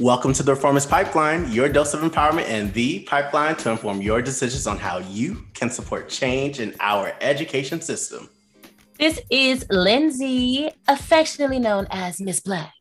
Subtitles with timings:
[0.00, 4.22] Welcome to the Reformist Pipeline, your dose of empowerment and the pipeline to inform your
[4.22, 8.30] decisions on how you can support change in our education system.
[8.98, 12.72] This is Lindsay, affectionately known as Miss Black.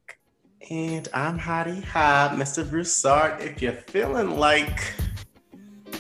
[0.71, 2.67] And I'm Hady Had, Mr.
[2.67, 3.41] Broussard.
[3.41, 4.93] If you're feeling like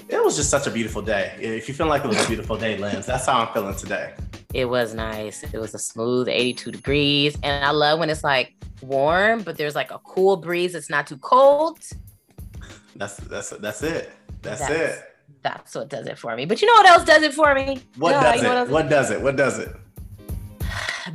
[0.07, 2.55] it was just such a beautiful day, if you feel like it was a beautiful
[2.55, 4.13] day, Linz, that's how I'm feeling today.
[4.53, 5.43] It was nice.
[5.43, 7.37] It was a smooth 82 degrees.
[7.43, 10.73] And I love when it's like warm, but there's like a cool breeze.
[10.73, 11.79] It's not too cold.
[12.95, 14.11] That's that's that's it.
[14.41, 15.03] That's, that's it.
[15.41, 16.45] That's what does it for me.
[16.45, 17.81] But you know what else does it for me?
[17.97, 18.47] What does it?
[18.47, 19.21] What, what does it?
[19.21, 19.75] What does it?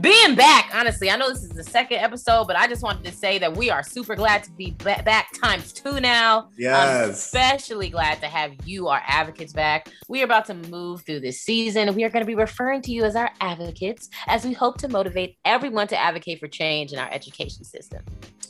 [0.00, 3.12] Being back, honestly, I know this is the second episode, but I just wanted to
[3.12, 6.50] say that we are super glad to be back times two now.
[6.56, 7.04] Yes.
[7.04, 9.88] I'm especially glad to have you, our advocates, back.
[10.08, 11.94] We are about to move through this season.
[11.94, 14.88] We are going to be referring to you as our advocates as we hope to
[14.88, 18.02] motivate everyone to advocate for change in our education system.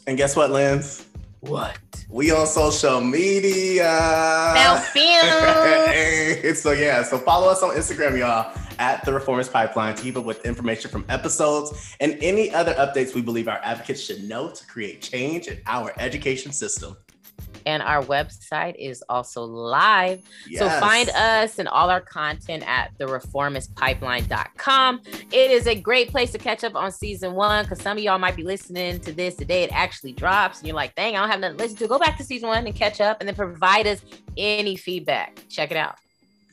[0.06, 1.06] And guess what, Linz?
[1.40, 1.78] What?
[2.08, 3.82] We on social media.
[4.54, 4.76] Now,
[6.54, 10.24] so yeah, so follow us on Instagram, y'all, at the Reformist Pipeline to keep up
[10.24, 14.66] with information from episodes and any other updates we believe our advocates should know to
[14.66, 16.96] create change in our education system
[17.66, 20.22] and our website is also live.
[20.48, 20.60] Yes.
[20.60, 25.00] So find us and all our content at thereformistpipeline.com.
[25.32, 28.18] It is a great place to catch up on season one because some of y'all
[28.18, 29.62] might be listening to this today.
[29.62, 31.88] It actually drops, and you're like, dang, I don't have nothing to listen to.
[31.88, 34.02] Go back to season one and catch up and then provide us
[34.36, 35.40] any feedback.
[35.48, 35.96] Check it out.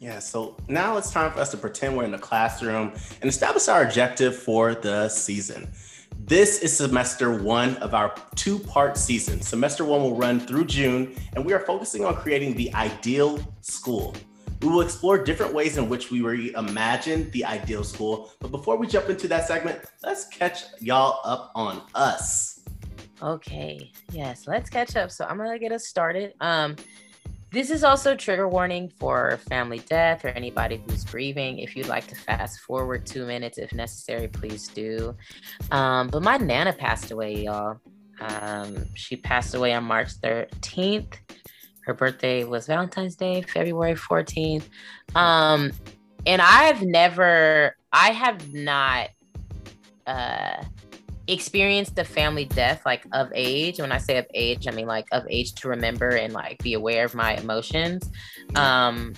[0.02, 3.68] Yeah, so now it's time for us to pretend we're in the classroom and establish
[3.68, 5.72] our objective for the season.
[6.18, 9.42] This is semester one of our two part season.
[9.42, 14.16] Semester one will run through June, and we are focusing on creating the ideal school.
[14.64, 18.32] We will explore different ways in which we reimagine the ideal school.
[18.40, 22.62] But before we jump into that segment, let's catch y'all up on us.
[23.22, 25.12] Okay, yes, let's catch up.
[25.12, 26.34] So I'm gonna get us started.
[26.42, 26.76] Um,
[27.52, 31.60] this is also trigger warning for family death or anybody who's grieving.
[31.60, 35.16] If you'd like to fast forward two minutes, if necessary, please do.
[35.70, 37.78] Um, but my nana passed away, y'all.
[38.22, 41.14] Um, she passed away on March 13th.
[41.86, 44.64] Her birthday was Valentine's Day, February 14th.
[45.16, 45.72] Um,
[46.26, 49.10] and I've never, I have not
[50.08, 50.64] uh,
[51.32, 53.80] experienced the family death like of age.
[53.80, 56.74] When i say of age i mean like of age to remember and like be
[56.74, 58.10] aware of my emotions.
[58.56, 59.14] Um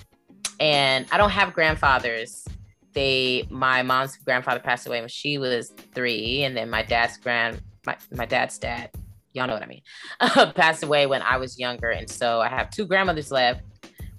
[0.59, 2.45] and i don't have grandfathers.
[2.93, 7.61] They my mom's grandfather passed away when she was three and then my dad's grand
[7.85, 8.91] my, my dad's dad
[9.33, 9.81] y'all know what i mean
[10.55, 11.89] passed away when i was younger.
[11.89, 13.63] And so i have two grandmothers left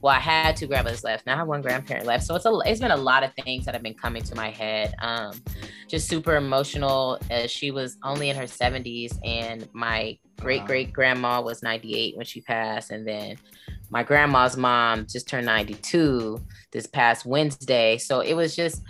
[0.05, 1.25] well, I had two grandmothers left.
[1.25, 2.25] Now I have one grandparent left.
[2.25, 4.51] So it's a it's been a lot of things that have been coming to my
[4.51, 4.95] head.
[5.01, 5.33] Um,
[5.89, 7.19] just super emotional.
[7.31, 12.27] Uh, she was only in her 70s, and my great great grandma was 98 when
[12.27, 13.39] she passed, and then
[13.89, 16.39] my grandma's mom just turned 92
[16.71, 17.97] this past Wednesday.
[17.97, 18.83] So it was just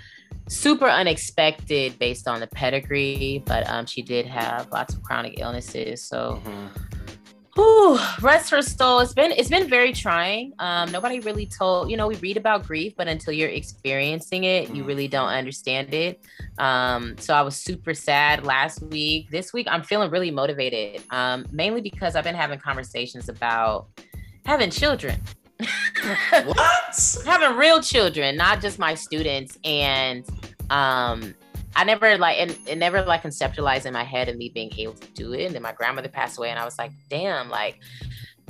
[0.48, 6.02] super unexpected based on the pedigree, but um, she did have lots of chronic illnesses.
[6.02, 6.42] So.
[6.44, 7.03] Mm-hmm
[7.54, 8.98] Whew, rest her soul.
[8.98, 10.54] It's been it's been very trying.
[10.58, 14.74] Um, nobody really told you know we read about grief, but until you're experiencing it,
[14.74, 16.20] you really don't understand it.
[16.58, 19.30] Um, so I was super sad last week.
[19.30, 23.86] This week I'm feeling really motivated, um, mainly because I've been having conversations about
[24.44, 25.20] having children.
[26.44, 27.22] what?
[27.24, 30.24] having real children, not just my students, and
[30.70, 31.34] um,
[31.76, 34.94] I never like and it never like conceptualized in my head of me being able
[34.94, 35.46] to do it.
[35.46, 37.80] And then my grandmother passed away, and I was like, damn, like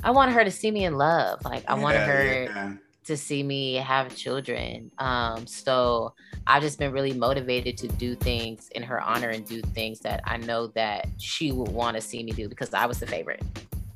[0.03, 1.43] I want her to see me in love.
[1.43, 2.73] Like I yeah, wanted her yeah.
[3.05, 4.91] to see me have children.
[4.99, 6.13] Um, so
[6.47, 10.21] I've just been really motivated to do things in her honor and do things that
[10.25, 13.43] I know that she would want to see me do because I was the favorite.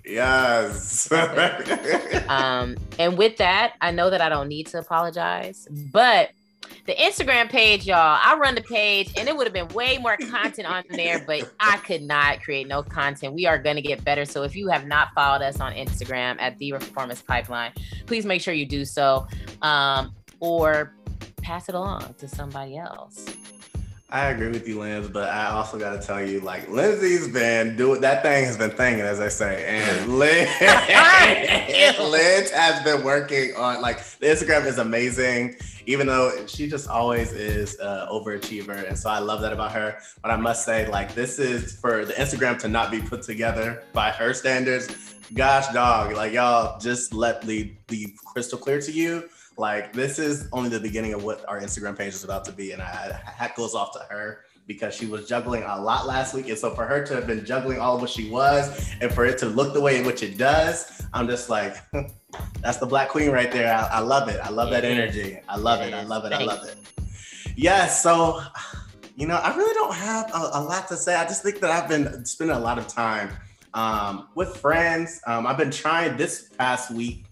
[0.03, 1.11] Yes.
[2.29, 6.31] um, and with that, I know that I don't need to apologize, but
[6.89, 8.19] the Instagram page, y'all.
[8.19, 11.47] I run the page and it would have been way more content on there, but
[11.59, 13.35] I could not create no content.
[13.35, 14.25] We are going to get better.
[14.25, 17.73] So if you have not followed us on Instagram at the Reformist Pipeline,
[18.08, 19.28] please make sure you do so
[19.61, 20.96] um, or
[21.43, 23.35] pass it along to somebody else.
[24.11, 27.76] I agree with you, Linz, but I also got to tell you, like Lindsay's been
[27.76, 30.50] doing that thing has been thinging, as I say, and Linz,
[32.00, 37.34] Linz has been working on like the Instagram is amazing, even though she just always
[37.34, 40.00] is uh, overachiever, and so I love that about her.
[40.23, 43.84] But I must say, like this is for the Instagram to not be put together
[43.94, 45.20] by her standards.
[45.35, 49.29] Gosh, dog, like y'all just let the be crystal clear to you
[49.59, 52.72] like this is only the beginning of what our Instagram page is about to be,
[52.72, 56.47] and I, hat goes off to her because she was juggling a lot last week.
[56.47, 59.26] And so for her to have been juggling all of what she was and for
[59.26, 61.76] it to look the way in which it does, I'm just like,
[62.61, 63.73] that's the black queen right there.
[63.73, 64.40] I, I love it.
[64.41, 65.40] I love that energy.
[65.50, 65.94] I love it.
[65.94, 66.34] I love it.
[66.34, 66.78] I love it.
[67.55, 68.03] Yes.
[68.03, 68.41] So,
[69.17, 71.16] you know, I really don't have a, a lot to say.
[71.16, 73.32] I just think that I've been spending a lot of time
[73.73, 75.20] um, with friends.
[75.26, 77.26] Um, I've been trying this past week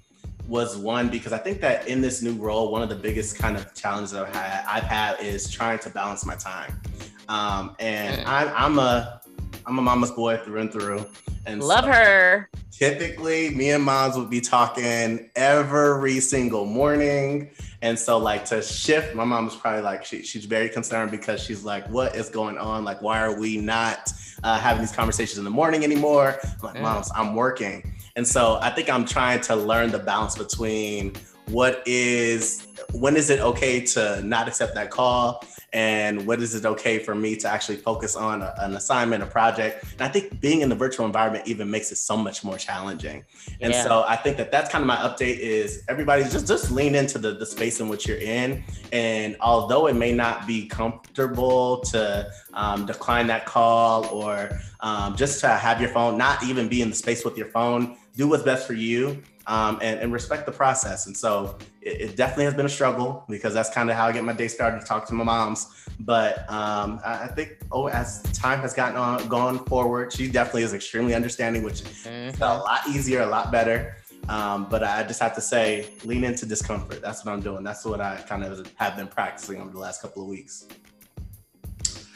[0.47, 3.57] was one because I think that in this new role, one of the biggest kind
[3.57, 6.79] of challenges I've had, I've had is trying to balance my time.
[7.27, 8.27] Um, and mm.
[8.27, 9.21] I'm, I'm a
[9.65, 11.05] I'm a mama's boy through and through.
[11.45, 12.49] And love so her.
[12.71, 17.49] Typically, me and moms would be talking every single morning.
[17.81, 21.43] And so, like, to shift, my mom was probably like, she, she's very concerned because
[21.43, 22.85] she's like, what is going on?
[22.85, 24.11] Like, why are we not
[24.43, 26.39] uh, having these conversations in the morning anymore?
[26.43, 26.81] I'm like, mm.
[26.81, 27.93] moms, I'm working.
[28.17, 31.13] And so I think I'm trying to learn the balance between
[31.49, 35.43] what is when is it okay to not accept that call?
[35.73, 39.25] And what is it okay for me to actually focus on a, an assignment a
[39.25, 39.83] project?
[39.93, 43.23] And i think being in the virtual environment even makes it so much more challenging.
[43.61, 43.83] And yeah.
[43.83, 47.19] so i think that that's kind of my update is everybody just just lean into
[47.19, 48.63] the, the space in which you're in.
[48.91, 54.49] And although it may not be comfortable to um, decline that call or
[54.79, 57.97] um, just to have your phone not even be in the space with your phone
[58.17, 61.05] do what's best for you um, and, and, respect the process.
[61.05, 64.11] And so it, it, definitely has been a struggle because that's kind of how I
[64.11, 65.67] get my day started to talk to my moms.
[66.01, 70.63] But um, I, I, think oh, as time has gotten on, gone forward, she definitely
[70.63, 72.29] is extremely understanding, which mm-hmm.
[72.29, 73.95] is a lot easier, a lot better.
[74.27, 77.01] Um, but I just have to say, lean into discomfort.
[77.01, 77.63] That's what I'm doing.
[77.63, 80.67] That's what I kind of have been practicing over the last couple of weeks.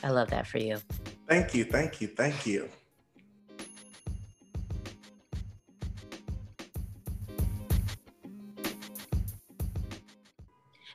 [0.03, 0.79] I love that for you.
[1.29, 1.63] Thank you.
[1.63, 2.07] Thank you.
[2.07, 2.67] Thank you.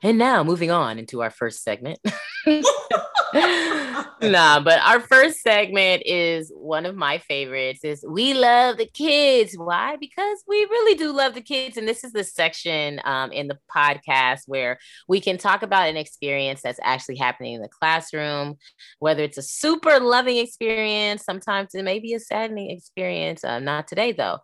[0.02, 1.98] And now moving on into our first segment.
[4.22, 9.54] nah, but our first segment is one of my favorites is we love the kids.
[9.56, 9.96] Why?
[9.96, 11.76] Because we really do love the kids.
[11.76, 14.78] And this is the section um, in the podcast where
[15.08, 18.56] we can talk about an experience that's actually happening in the classroom,
[19.00, 23.42] whether it's a super loving experience, sometimes it may be a saddening experience.
[23.42, 24.38] Uh, not today though.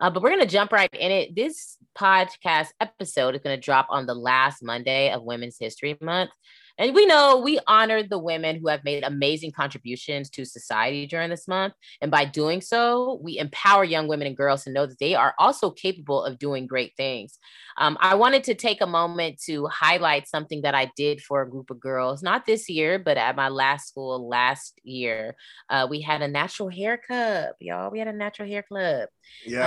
[0.00, 1.34] Uh, but we're going to jump right in it.
[1.34, 6.30] This podcast episode is going to drop on the last Monday of Women's History Month.
[6.78, 11.30] And we know we honor the women who have made amazing contributions to society during
[11.30, 11.74] this month.
[12.00, 15.34] And by doing so, we empower young women and girls to know that they are
[15.38, 17.38] also capable of doing great things.
[17.78, 21.50] Um, I wanted to take a moment to highlight something that I did for a
[21.50, 25.36] group of girls, not this year, but at my last school last year.
[25.68, 27.90] Uh, we had a natural hair club, y'all.
[27.90, 29.08] We had a natural hair club.
[29.46, 29.60] Yes.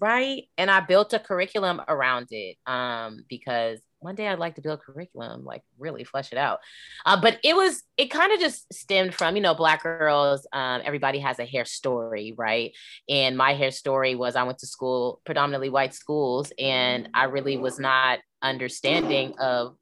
[0.00, 0.44] Uh, right.
[0.58, 4.80] And I built a curriculum around it um, because one day I'd like to build
[4.80, 6.58] curriculum, like really flesh it out.
[7.06, 10.82] Uh, but it was, it kind of just stemmed from, you know, Black girls, um,
[10.84, 12.72] everybody has a hair story, right?
[13.08, 17.56] And my hair story was I went to school, predominantly white schools, and I really
[17.56, 19.76] was not understanding of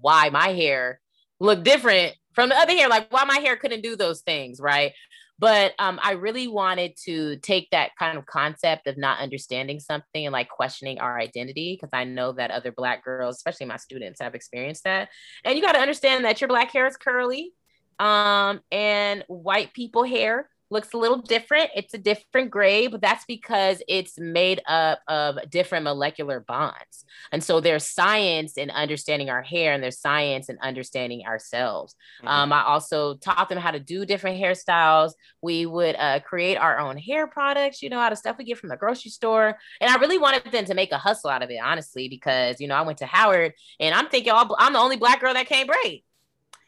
[0.00, 1.00] why my hair
[1.40, 4.92] looked different from the other hair, like why my hair couldn't do those things, right?
[5.38, 10.26] But um, i really wanted to take that kind of concept of not understanding something
[10.26, 14.20] and like questioning our identity because i know that other black girls especially my students
[14.20, 15.08] have experienced that.
[15.44, 17.52] And you got to understand that your black hair is curly
[17.98, 21.70] um, and white people hair looks a little different.
[21.74, 27.04] It's a different gray, but that's because it's made up of different molecular bonds.
[27.32, 31.94] And so there's science in understanding our hair and there's science in understanding ourselves.
[32.20, 32.28] Mm-hmm.
[32.28, 35.12] Um, I also taught them how to do different hairstyles.
[35.42, 38.58] We would uh, create our own hair products, you know, out of stuff we get
[38.58, 39.58] from the grocery store.
[39.80, 42.68] And I really wanted them to make a hustle out of it, honestly, because, you
[42.68, 45.68] know, I went to Howard and I'm thinking I'm the only black girl that can't
[45.68, 46.02] braid.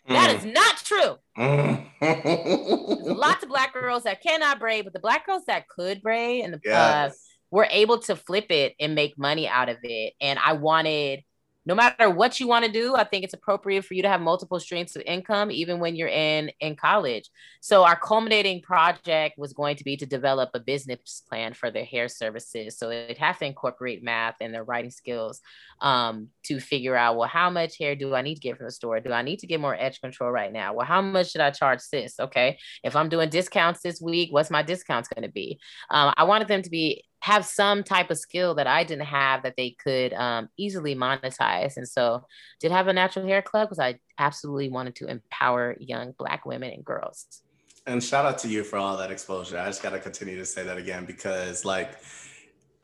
[0.08, 0.54] That is mm.
[0.54, 1.16] not true.
[2.00, 6.44] There's lots of black girls that cannot braid, but the black girls that could braid
[6.44, 7.12] and the, yes.
[7.12, 7.14] uh,
[7.50, 10.14] were able to flip it and make money out of it.
[10.20, 11.22] And I wanted
[11.66, 14.20] no matter what you want to do, I think it's appropriate for you to have
[14.20, 17.28] multiple streams of income, even when you're in in college.
[17.60, 21.84] So our culminating project was going to be to develop a business plan for their
[21.84, 22.78] hair services.
[22.78, 25.40] So they'd have to incorporate math and their writing skills
[25.82, 28.72] um, to figure out, well, how much hair do I need to get from the
[28.72, 29.00] store?
[29.00, 30.72] Do I need to get more edge control right now?
[30.72, 32.18] Well, how much should I charge this?
[32.18, 35.60] Okay, if I'm doing discounts this week, what's my discounts going to be?
[35.90, 39.42] Um, I wanted them to be have some type of skill that I didn't have
[39.42, 41.76] that they could um, easily monetize.
[41.76, 42.24] And so,
[42.60, 46.72] did have a natural hair club because I absolutely wanted to empower young Black women
[46.72, 47.26] and girls.
[47.86, 49.58] And shout out to you for all that exposure.
[49.58, 51.98] I just got to continue to say that again because, like,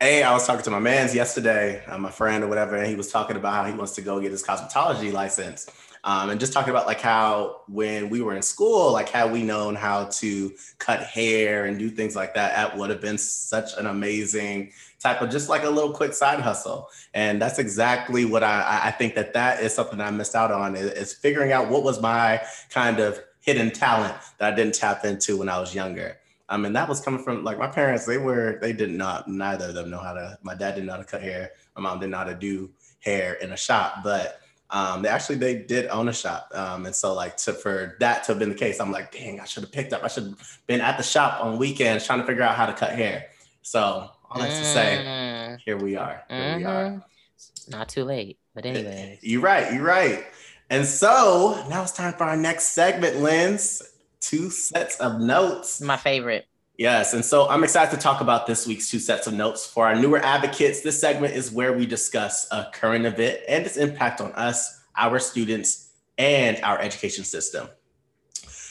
[0.01, 2.95] a, I was talking to my man's yesterday, uh, my friend or whatever, and he
[2.95, 5.67] was talking about how he wants to go get his cosmetology license.
[6.07, 9.43] Um, and just talking about like how when we were in school, like had we
[9.43, 13.71] known how to cut hair and do things like that, that would have been such
[13.77, 14.71] an amazing
[15.01, 16.89] type of just like a little quick side hustle.
[17.13, 20.77] And that's exactly what I, I think that that is something I missed out on
[20.77, 25.03] is, is figuring out what was my kind of hidden talent that I didn't tap
[25.03, 26.19] into when I was younger.
[26.47, 29.65] I mean, that was coming from like my parents, they were, they did not, neither
[29.65, 31.51] of them know how to, my dad didn't know how to cut hair.
[31.75, 32.69] My mom didn't know how to do
[33.01, 36.49] hair in a shop, but um, they actually, they did own a shop.
[36.53, 39.39] Um, and so like to, for that to have been the case, I'm like, dang,
[39.39, 42.19] I should have picked up, I should have been at the shop on weekends trying
[42.19, 43.27] to figure out how to cut hair.
[43.61, 45.59] So all that to say, mm.
[45.65, 46.23] here we are.
[46.29, 46.57] Here mm-hmm.
[46.57, 46.85] we are.
[46.85, 47.71] Mm-hmm.
[47.71, 49.19] Not too late, but anyway.
[49.21, 49.73] You're right.
[49.73, 50.25] You're right.
[50.69, 53.81] And so now it's time for our next segment, Linz.
[54.19, 55.79] Two sets of notes.
[55.79, 56.47] My favorite.
[56.77, 57.15] Yes.
[57.15, 59.65] And so I'm excited to talk about this week's two sets of notes.
[59.65, 63.77] For our newer advocates, this segment is where we discuss a current event and its
[63.77, 67.67] impact on us, our students, and our education system.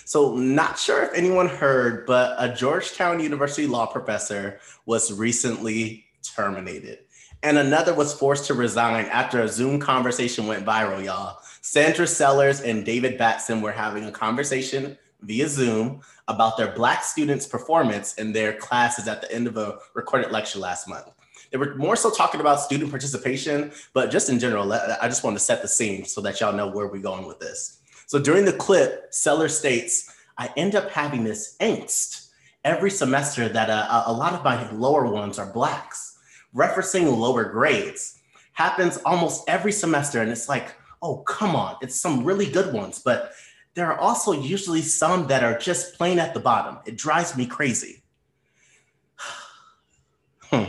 [0.05, 7.01] So, not sure if anyone heard, but a Georgetown University law professor was recently terminated.
[7.43, 11.41] And another was forced to resign after a Zoom conversation went viral, y'all.
[11.61, 17.47] Sandra Sellers and David Batson were having a conversation via Zoom about their Black students'
[17.47, 21.11] performance in their classes at the end of a recorded lecture last month.
[21.51, 25.39] They were more so talking about student participation, but just in general, I just wanted
[25.39, 27.79] to set the scene so that y'all know where we're going with this.
[28.07, 32.31] So during the clip, Seller states, I end up having this angst
[32.65, 36.19] every semester that uh, a lot of my lower ones are blacks,
[36.55, 38.21] referencing lower grades.
[38.53, 42.99] Happens almost every semester, and it's like, oh, come on, it's some really good ones,
[42.99, 43.33] but
[43.77, 46.79] there are also usually some that are just plain at the bottom.
[46.87, 48.03] It drives me crazy.
[50.51, 50.65] hmm.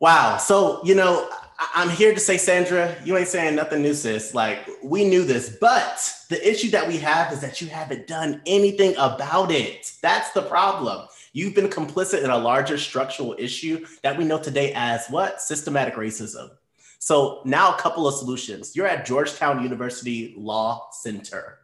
[0.00, 0.38] Wow.
[0.38, 1.28] So, you know,
[1.74, 4.32] I'm here to say, Sandra, you ain't saying nothing new, sis.
[4.32, 8.40] Like, we knew this, but the issue that we have is that you haven't done
[8.46, 9.92] anything about it.
[10.00, 11.06] That's the problem.
[11.34, 15.42] You've been complicit in a larger structural issue that we know today as what?
[15.42, 16.48] Systematic racism.
[16.98, 18.74] So, now a couple of solutions.
[18.74, 21.57] You're at Georgetown University Law Center.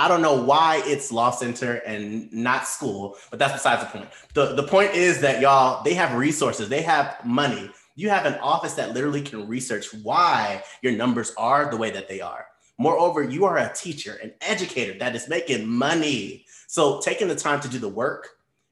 [0.00, 4.10] I don't know why it's law center and not school, but that's besides the point.
[4.34, 8.36] The, the point is that y'all, they have resources, they have money you have an
[8.36, 12.46] office that literally can research why your numbers are the way that they are.
[12.78, 16.46] Moreover, you are a teacher, an educator that is making money.
[16.66, 18.28] So taking the time to do the work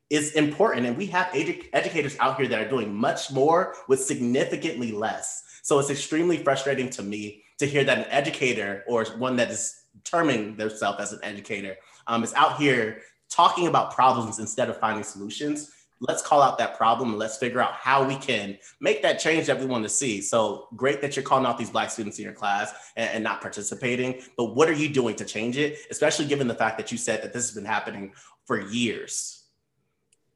[0.09, 0.87] is important.
[0.87, 5.43] And we have edu- educators out here that are doing much more with significantly less.
[5.63, 9.78] So it's extremely frustrating to me to hear that an educator or one that is
[10.05, 11.77] terming themselves as an educator
[12.07, 13.01] um, is out here
[13.31, 17.61] talking about problems instead of finding solutions let's call out that problem and let's figure
[17.61, 20.21] out how we can make that change that we want to see.
[20.21, 23.41] So great that you're calling out these Black students in your class and, and, not
[23.41, 26.99] participating, but what are you doing to change it, especially given the fact that you
[26.99, 28.13] said that this has been happening
[28.47, 29.47] for years?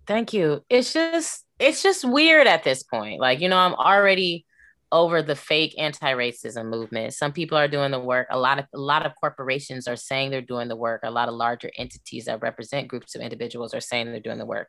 [0.06, 0.64] Thank you.
[0.68, 3.20] It's just, it's just weird at this point.
[3.20, 4.44] Like, you know, I'm already
[4.92, 7.14] over the fake anti-racism movement.
[7.14, 8.28] Some people are doing the work.
[8.30, 11.00] A lot of a lot of corporations are saying they're doing the work.
[11.02, 14.46] A lot of larger entities that represent groups of individuals are saying they're doing the
[14.46, 14.68] work.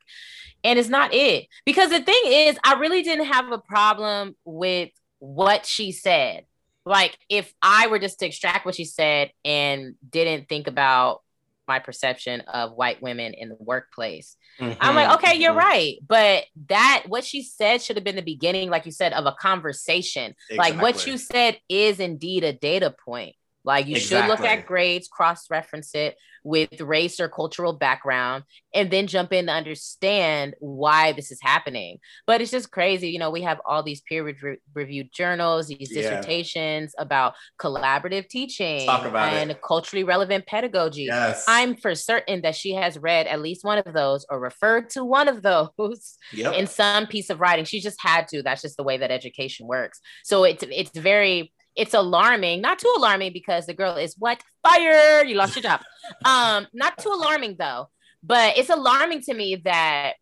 [0.63, 1.47] And it's not it.
[1.65, 4.89] Because the thing is, I really didn't have a problem with
[5.19, 6.45] what she said.
[6.85, 11.21] Like if I were just to extract what she said and didn't think about
[11.67, 14.36] my perception of white women in the workplace.
[14.60, 15.41] Mm-hmm, I'm like, okay, mm-hmm.
[15.41, 15.98] you're right.
[16.05, 19.36] But that what she said should have been the beginning, like you said, of a
[19.39, 20.36] conversation.
[20.50, 20.58] Exactly.
[20.58, 23.36] Like what you said is indeed a data point.
[23.65, 24.22] Like you exactly.
[24.22, 28.43] should look at grades, cross reference it with race or cultural background,
[28.74, 32.00] and then jump in to understand why this is happening.
[32.27, 33.10] But it's just crazy.
[33.10, 36.01] You know, we have all these peer re- reviewed journals, these yeah.
[36.01, 39.62] dissertations about collaborative teaching and it.
[39.62, 41.03] culturally relevant pedagogy.
[41.03, 41.46] Yes.
[41.48, 45.05] I'm for certain that she has read at least one of those or referred to
[45.05, 45.70] one of those
[46.34, 46.53] yep.
[46.55, 47.65] in some piece of writing.
[47.65, 48.43] She just had to.
[48.43, 50.00] That's just the way that education works.
[50.24, 54.41] So it's it's very it's alarming, not too alarming because the girl is what?
[54.61, 55.23] Fire.
[55.23, 55.81] You lost your job.
[56.25, 57.89] um, not too alarming though,
[58.21, 60.13] but it's alarming to me that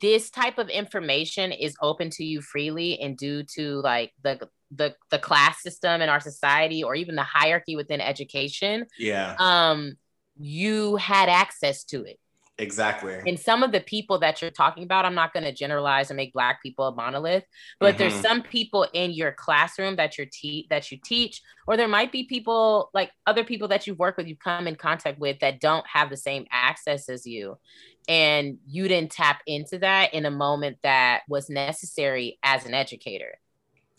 [0.00, 4.94] this type of information is open to you freely and due to like the the
[5.10, 8.86] the class system in our society or even the hierarchy within education.
[8.98, 9.36] Yeah.
[9.38, 9.94] Um
[10.40, 12.18] you had access to it
[12.56, 13.18] Exactly.
[13.26, 16.16] And some of the people that you're talking about, I'm not going to generalize and
[16.16, 17.42] make black people a monolith,
[17.80, 17.98] but mm-hmm.
[17.98, 22.12] there's some people in your classroom that you're te- that you teach, or there might
[22.12, 25.60] be people like other people that you've worked with, you come in contact with that
[25.60, 27.58] don't have the same access as you.
[28.06, 33.38] And you didn't tap into that in a moment that was necessary as an educator.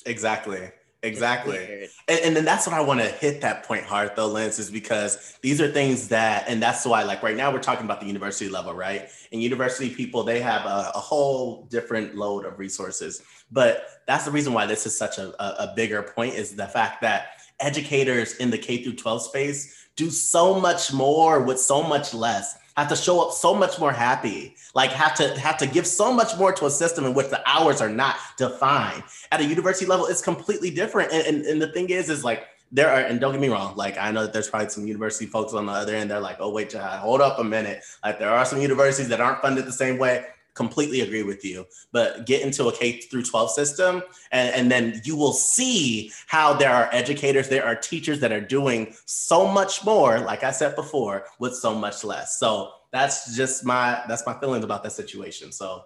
[0.05, 0.69] Exactly.
[1.05, 1.89] Exactly.
[2.07, 4.71] And, and, then that's what I want to hit that point hard though, Linz, is
[4.71, 8.07] because these are things that, and that's why, like right now, we're talking about the
[8.07, 9.09] university level, right?
[9.31, 13.21] And university people, they have a, a whole different load of resources.
[13.51, 16.67] But that's the reason why this is such a, a, a bigger point is the
[16.67, 17.27] fact that
[17.59, 22.57] educators in the K through 12 space do so much more with so much less
[22.77, 26.11] have to show up so much more happy like have to have to give so
[26.11, 29.03] much more to a system in which the hours are not defined.
[29.31, 32.45] At a university level it's completely different and, and, and the thing is is like
[32.71, 35.27] there are and don't get me wrong like i know that there's probably some university
[35.27, 37.83] folks on the other end they're like oh wait hold up a minute.
[38.03, 41.65] Like there are some universities that aren't funded the same way completely agree with you
[41.91, 46.53] but get into a k through 12 system and, and then you will see how
[46.53, 50.75] there are educators there are teachers that are doing so much more like i said
[50.75, 55.51] before with so much less so that's just my that's my feelings about that situation
[55.51, 55.83] so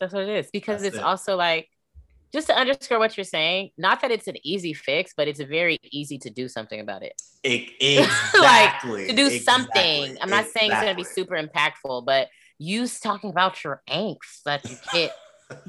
[0.00, 1.02] that's what it is because it's it.
[1.02, 1.68] also like
[2.32, 5.78] just to underscore what you're saying, not that it's an easy fix, but it's very
[5.82, 7.20] easy to do something about it.
[7.42, 8.40] Exactly.
[8.40, 9.38] like to do exactly.
[9.38, 10.18] something.
[10.20, 10.60] I'm not exactly.
[10.60, 14.76] saying it's going to be super impactful, but you talking about your angst that you
[14.92, 15.12] get.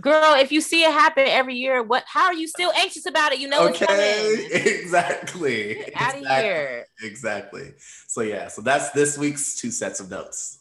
[0.01, 2.03] Girl, if you see it happen every year, what?
[2.05, 3.39] How are you still anxious about it?
[3.39, 5.75] You know okay, exactly.
[5.75, 6.27] Get out exactly.
[6.27, 6.85] of here.
[7.01, 7.71] Exactly.
[8.07, 10.59] So yeah, so that's this week's two sets of notes.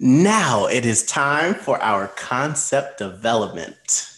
[0.00, 4.08] Now it is time for our concept development.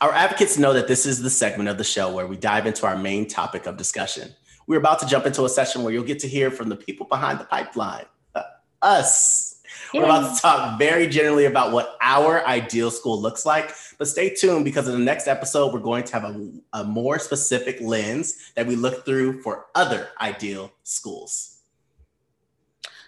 [0.00, 2.86] Our advocates know that this is the segment of the show where we dive into
[2.86, 4.34] our main topic of discussion.
[4.66, 7.06] We're about to jump into a session where you'll get to hear from the people
[7.06, 8.42] behind the pipeline, uh,
[8.80, 9.60] us.
[9.92, 10.00] Yay.
[10.00, 13.72] We're about to talk very generally about what our ideal school looks like.
[13.98, 17.18] But stay tuned because in the next episode, we're going to have a, a more
[17.18, 21.58] specific lens that we look through for other ideal schools.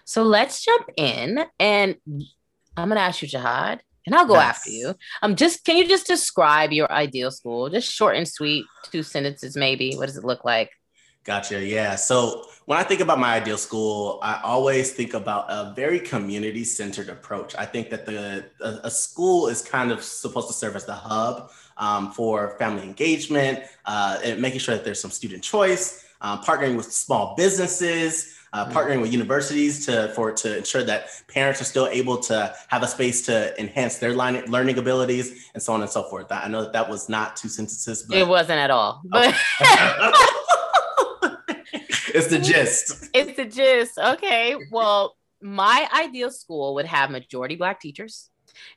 [0.03, 1.95] So let's jump in and
[2.77, 4.57] I'm going to ask you, Jihad, and I'll go yes.
[4.57, 4.95] after you.
[5.21, 7.69] Um, just can you just describe your ideal school?
[7.69, 9.95] Just short and sweet, two sentences maybe.
[9.95, 10.69] What does it look like?
[11.25, 11.65] Gotcha.
[11.65, 11.95] Yeah.
[11.95, 16.63] So when I think about my ideal school, I always think about a very community
[16.63, 17.55] centered approach.
[17.57, 20.93] I think that the a, a, school is kind of supposed to serve as the
[20.93, 26.41] hub um, for family engagement uh, and making sure that there's some student choice, uh,
[26.43, 28.77] partnering with small businesses, uh, mm-hmm.
[28.77, 32.87] partnering with universities to for to ensure that parents are still able to have a
[32.87, 36.27] space to enhance their learning abilities and so on and so forth.
[36.31, 38.03] I know that that was not two sentences.
[38.03, 38.17] But...
[38.17, 39.01] It wasn't at all.
[39.05, 39.29] But.
[39.61, 40.19] Okay.
[42.15, 43.09] it's the gist.
[43.13, 43.97] It's the gist.
[43.97, 44.55] Okay.
[44.71, 48.29] Well, my ideal school would have majority Black teachers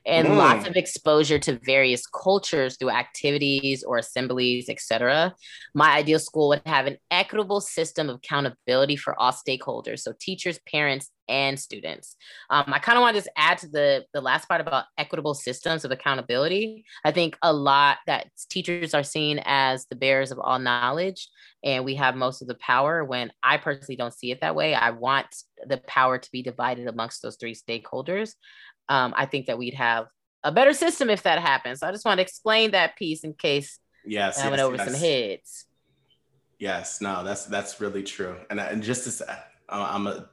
[0.05, 0.37] and mm.
[0.37, 5.33] lots of exposure to various cultures through activities or assemblies, etc.
[5.73, 10.59] My ideal school would have an equitable system of accountability for all stakeholders, so teachers,
[10.69, 12.15] parents, and students.
[12.49, 15.35] Um, I kind of want to just add to the, the last part about equitable
[15.35, 16.83] systems of accountability.
[17.05, 21.29] I think a lot that teachers are seen as the bearers of all knowledge
[21.63, 24.73] and we have most of the power when I personally don't see it that way.
[24.73, 25.27] I want
[25.65, 28.33] the power to be divided amongst those three stakeholders
[28.89, 30.07] um, I think that we'd have
[30.43, 31.79] a better system if that happens.
[31.79, 34.85] So I just want to explain that piece in case yes, I went over yes.
[34.85, 35.65] some heads.
[36.57, 38.35] Yes, no, that's that's really true.
[38.49, 39.25] And, and just to say,
[39.69, 40.27] I'm a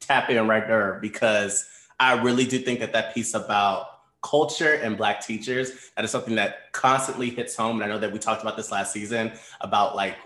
[0.00, 1.68] tap in right there because
[2.00, 3.86] I really do think that that piece about
[4.22, 8.12] culture and black teachers that is something that constantly hits home and i know that
[8.12, 10.16] we talked about this last season about like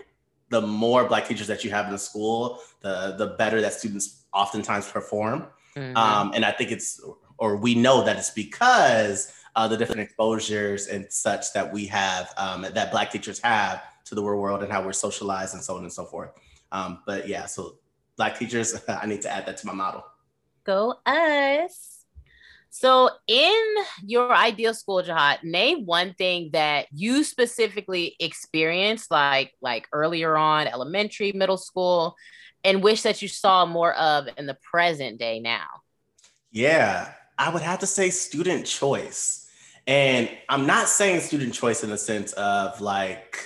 [0.49, 4.23] the more black teachers that you have in the school the the better that students
[4.33, 5.95] oftentimes perform mm-hmm.
[5.95, 7.01] um, and i think it's
[7.37, 12.33] or we know that it's because uh, the different exposures and such that we have
[12.37, 15.77] um, that black teachers have to the real world and how we're socialized and so
[15.77, 16.31] on and so forth.
[16.71, 17.77] Um, but yeah so
[18.17, 20.03] black teachers i need to add that to my model.
[20.65, 22.05] Go us.
[22.69, 29.87] So in your ideal school jihad name one thing that you specifically experienced like like
[29.93, 32.15] earlier on elementary middle school
[32.63, 35.67] and wish that you saw more of in the present day now.
[36.51, 39.49] Yeah I would have to say student choice.
[39.85, 43.45] And I'm not saying student choice in the sense of like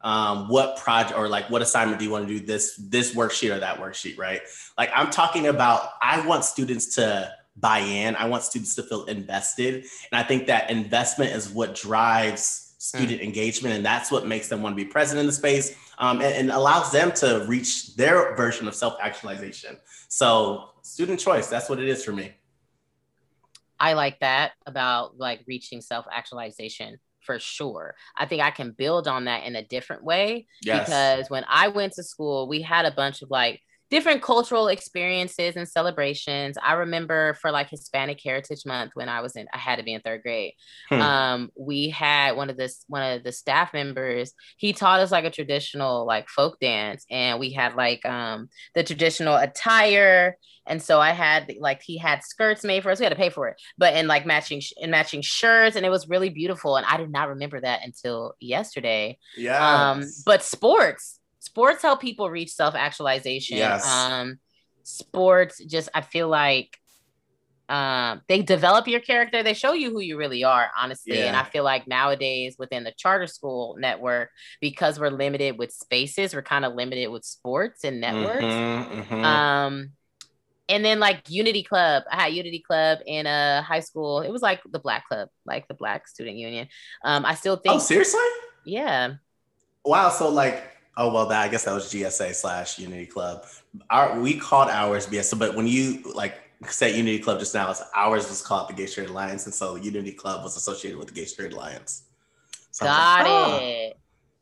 [0.00, 3.52] um, what project or like what assignment do you want to do this this worksheet
[3.52, 4.42] or that worksheet, right?
[4.78, 8.14] Like I'm talking about I want students to buy in.
[8.14, 9.74] I want students to feel invested.
[9.74, 13.24] And I think that investment is what drives student mm.
[13.24, 13.74] engagement.
[13.74, 16.50] And that's what makes them want to be present in the space um, and, and
[16.52, 19.78] allows them to reach their version of self actualization.
[20.06, 22.34] So, student choice, that's what it is for me.
[23.82, 27.96] I like that about like reaching self actualization for sure.
[28.16, 30.86] I think I can build on that in a different way yes.
[30.86, 33.60] because when I went to school, we had a bunch of like
[33.92, 36.56] different cultural experiences and celebrations.
[36.62, 39.92] I remember for like Hispanic Heritage Month when I was in, I had to be
[39.92, 40.54] in third grade.
[40.88, 41.02] Hmm.
[41.02, 44.32] Um, we had one of this one of the staff members.
[44.56, 48.82] He taught us like a traditional like folk dance, and we had like um the
[48.82, 50.38] traditional attire.
[50.66, 52.98] And so I had like he had skirts made for us.
[52.98, 55.90] We had to pay for it, but in like matching in matching shirts, and it
[55.90, 56.78] was really beautiful.
[56.78, 59.18] And I did not remember that until yesterday.
[59.36, 59.90] Yeah.
[59.90, 63.56] Um, but sports sports help people reach self actualization.
[63.58, 63.86] Yes.
[63.86, 64.38] Um,
[64.84, 66.78] sports just I feel like
[67.68, 69.42] um, they develop your character.
[69.42, 71.18] They show you who you really are, honestly.
[71.18, 71.26] Yeah.
[71.26, 76.34] And I feel like nowadays within the charter school network, because we're limited with spaces,
[76.34, 78.44] we're kind of limited with sports and networks.
[78.44, 79.24] Mm-hmm, mm-hmm.
[79.24, 79.90] Um,
[80.68, 84.20] and then like Unity Club, I had Unity Club in a high school.
[84.20, 86.68] It was like the Black Club, like the Black Student Union.
[87.04, 87.74] Um, I still think.
[87.74, 88.20] Oh, seriously?
[88.64, 89.14] Yeah.
[89.84, 90.10] Wow.
[90.10, 90.62] So like
[90.96, 93.46] Oh well, that I guess that was GSA slash Unity Club.
[93.90, 96.34] Our we called ours BS, but when you like
[96.68, 99.76] said Unity Club just now, it's ours was called the Gay Straight Alliance, and so
[99.76, 102.04] Unity Club was associated with the Gay Straight Alliance.
[102.70, 103.96] So Got like, it.
[103.96, 103.98] Oh,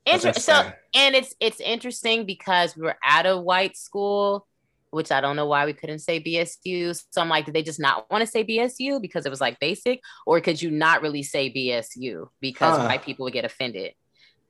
[0.07, 4.47] Inter- so and it's it's interesting because we were at a white school,
[4.91, 7.01] which I don't know why we couldn't say BSU.
[7.11, 9.61] So I'm like, did they just not want to say BSU because it was like
[9.61, 12.87] basic, or could you not really say BSU because huh.
[12.87, 13.93] white people would get offended?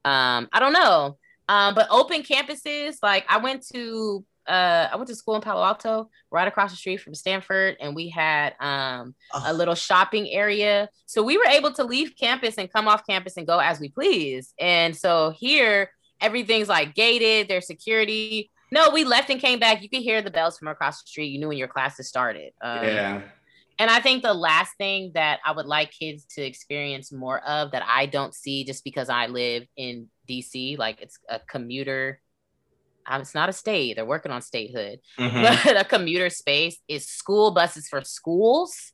[0.05, 1.19] Um, I don't know.
[1.51, 5.63] Um, but open campuses, like I went to uh, I went to school in Palo
[5.63, 9.43] Alto, right across the street from Stanford, and we had um, oh.
[9.47, 10.89] a little shopping area.
[11.07, 13.89] So we were able to leave campus and come off campus and go as we
[13.89, 14.55] please.
[14.59, 18.51] And so here, everything's like gated, there's security.
[18.73, 19.83] No, we left and came back.
[19.83, 21.27] You could hear the bells from across the street.
[21.27, 22.53] You knew when your classes started.
[22.61, 23.23] Um, yeah.
[23.81, 27.71] And I think the last thing that I would like kids to experience more of
[27.73, 32.21] that I don't see just because I live in DC, like it's a commuter.
[33.07, 33.97] Um, it's not a state.
[33.97, 35.43] They're working on statehood, mm-hmm.
[35.69, 38.93] but a commuter space is school buses for schools.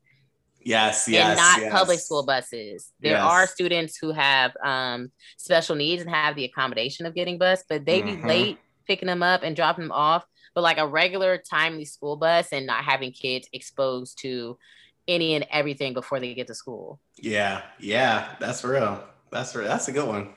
[0.62, 1.72] Yes, yes, and not yes.
[1.72, 2.92] public school buses.
[3.00, 3.22] There yes.
[3.22, 7.84] are students who have um, special needs and have the accommodation of getting bus, but
[7.84, 8.22] they mm-hmm.
[8.22, 10.24] be late picking them up and dropping them off
[10.56, 14.56] but like a regular timely school bus and not having kids exposed to
[15.06, 16.98] any and everything before they get to school.
[17.18, 19.04] Yeah, yeah, that's real.
[19.30, 19.68] That's real.
[19.68, 20.30] That's a good one.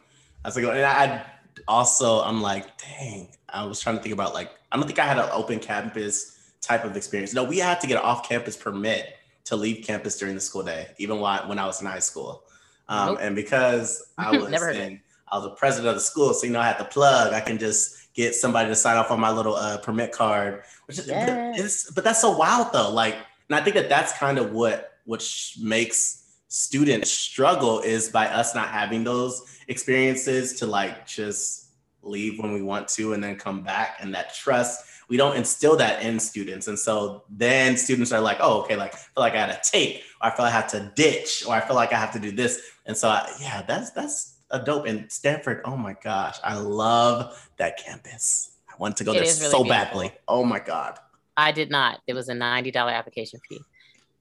[0.45, 0.77] A good one.
[0.77, 1.25] And I
[1.67, 5.05] also, I'm like, dang, I was trying to think about like, I don't think I
[5.05, 7.33] had an open campus type of experience.
[7.33, 10.63] No, we had to get an off campus permit to leave campus during the school
[10.63, 12.43] day, even while, when I was in high school.
[12.87, 13.19] Um, nope.
[13.21, 16.59] And because I was in, I was the president of the school, so you know
[16.59, 17.33] I had to plug.
[17.33, 20.63] I can just get somebody to sign off on my little uh, permit card.
[20.85, 21.91] Which is, yes.
[21.91, 22.91] but that's so wild though.
[22.91, 23.15] Like,
[23.47, 28.53] and I think that that's kind of what which makes students struggle is by us
[28.53, 31.69] not having those experiences to like just
[32.01, 35.75] leave when we want to and then come back and that trust we don't instill
[35.75, 39.33] that in students and so then students are like oh okay like I feel like
[39.33, 41.75] I had to take or I feel like I have to ditch or I feel
[41.75, 45.11] like I have to do this and so I, yeah that's that's a dope and
[45.11, 45.61] Stanford.
[45.65, 48.51] Oh my gosh, I love that campus.
[48.69, 49.65] I want to go it there really so beautiful.
[49.65, 50.11] badly.
[50.27, 50.97] Oh my god.
[51.37, 51.99] I did not.
[52.07, 53.61] It was a ninety dollar application fee.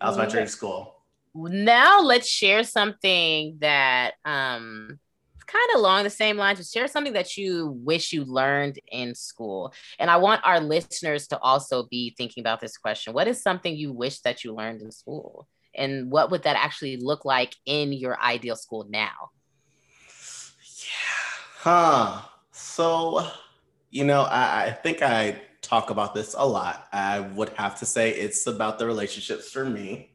[0.00, 0.94] That was my dream school.
[1.34, 4.98] Now let's share something that um
[5.46, 6.58] kind of along the same lines.
[6.58, 9.74] Just share something that you wish you learned in school.
[9.98, 13.12] And I want our listeners to also be thinking about this question.
[13.12, 15.48] What is something you wish that you learned in school?
[15.74, 19.30] and what would that actually look like in your ideal school now
[20.82, 23.26] yeah huh so
[23.90, 26.88] you know I, I think i talk about this a lot.
[26.92, 30.10] I would have to say it's about the relationships for me.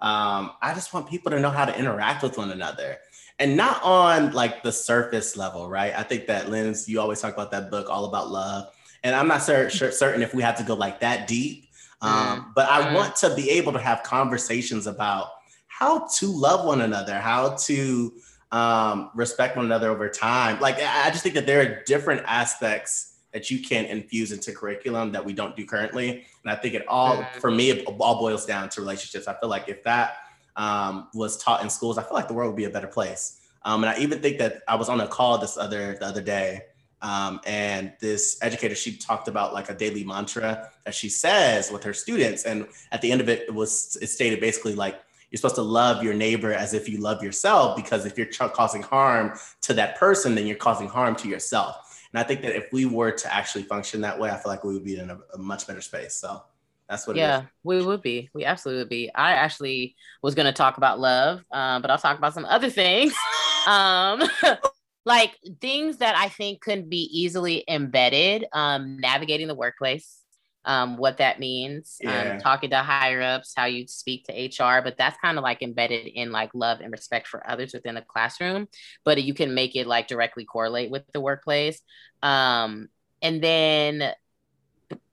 [0.00, 2.98] Um, i just want people to know how to interact with one another.
[3.40, 5.92] And not on like the surface level right?
[5.96, 8.72] I think that Linz you always talk about that book all about love.
[9.04, 11.68] And i'm not certain if we have to go like that deep.
[12.00, 12.54] Um, mm.
[12.54, 12.94] but I mm.
[12.94, 15.30] want to be able to have conversations about
[15.66, 18.12] how to love one another, how to
[18.52, 20.60] um, respect one another over time.
[20.60, 25.12] Like, I just think that there are different aspects that you can infuse into curriculum
[25.12, 26.24] that we don't do currently.
[26.42, 27.30] And I think it all, mm.
[27.34, 29.28] for me, it all boils down to relationships.
[29.28, 30.16] I feel like if that
[30.56, 33.40] um, was taught in schools, I feel like the world would be a better place.
[33.64, 36.22] Um, and I even think that I was on a call this other the other
[36.22, 36.62] day
[37.00, 41.84] um, and this educator, she talked about like a daily mantra that she says with
[41.84, 42.44] her students.
[42.44, 45.62] And at the end of it, it was it stated basically like you're supposed to
[45.62, 49.96] love your neighbor as if you love yourself, because if you're causing harm to that
[49.98, 51.84] person, then you're causing harm to yourself.
[52.12, 54.64] And I think that if we were to actually function that way, I feel like
[54.64, 56.14] we would be in a, a much better space.
[56.14, 56.42] So
[56.88, 57.16] that's what.
[57.16, 58.30] Yeah, we would be.
[58.32, 59.14] We absolutely would be.
[59.14, 62.70] I actually was going to talk about love, um, but I'll talk about some other
[62.70, 63.14] things.
[63.66, 64.22] um,
[65.04, 70.22] like things that I think could be easily embedded, um, navigating the workplace,
[70.64, 72.32] um, what that means, um, yeah.
[72.32, 75.62] um, talking to higher ups, how you speak to HR, but that's kind of like
[75.62, 78.68] embedded in like love and respect for others within the classroom.
[79.04, 81.80] But you can make it like directly correlate with the workplace.
[82.22, 82.88] Um,
[83.22, 84.12] and then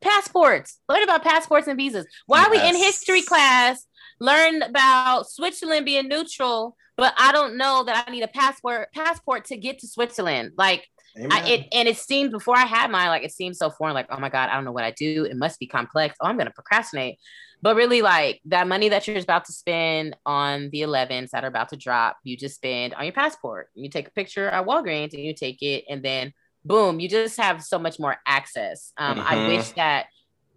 [0.02, 2.06] passports, learn about passports and visas.
[2.26, 2.48] Why yes.
[2.48, 3.86] are we in history class?
[4.20, 9.46] Learn about Switzerland being neutral, but I don't know that I need a passport passport
[9.46, 10.52] to get to Switzerland.
[10.58, 13.94] Like I, it and it seemed before I had mine, like it seemed so foreign.
[13.94, 15.24] Like, oh my god, I don't know what I do.
[15.24, 16.16] It must be complex.
[16.20, 17.20] Oh, I'm gonna procrastinate.
[17.62, 21.48] But really, like that money that you're about to spend on the 11s that are
[21.48, 23.70] about to drop, you just spend on your passport.
[23.76, 26.34] You take a picture at Walgreens and you take it, and then
[26.66, 28.92] boom, you just have so much more access.
[28.98, 29.28] Um, mm-hmm.
[29.28, 30.08] I wish that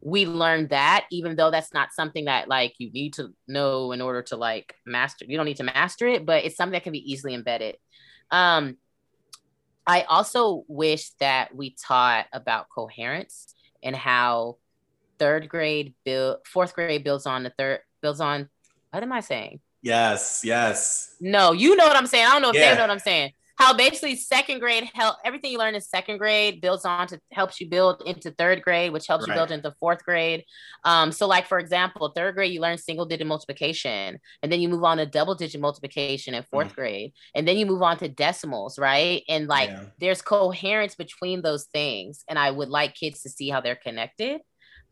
[0.01, 4.01] we learned that, even though that's not something that like you need to know in
[4.01, 5.25] order to like master.
[5.29, 7.77] You don't need to master it, but it's something that can be easily embedded.
[8.31, 8.77] Um,
[9.89, 14.59] I also wish that we taught about coherence and how
[15.19, 18.49] third grade build fourth grade builds on the third builds on
[18.91, 19.61] what am I saying?
[19.83, 21.17] Yes, yes.
[21.21, 22.27] No, you know what I'm saying.
[22.27, 22.71] I don't know if yeah.
[22.71, 26.19] they know what I'm saying how basically second grade help everything you learn in second
[26.19, 29.35] grade builds on to helps you build into third grade, which helps right.
[29.35, 30.45] you build into fourth grade.
[30.85, 34.69] Um, so like for example, third grade you learn single digit multiplication, and then you
[34.69, 37.97] move on to double digit multiplication in 4th mm grade, and then you move on
[37.99, 39.25] to decimals, right?
[39.29, 39.87] And like yeah.
[39.99, 44.41] there's coherence between those things, and I would like kids to see how they're connected.